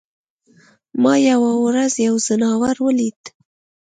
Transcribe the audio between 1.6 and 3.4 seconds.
ورځ یو ځناور ولید.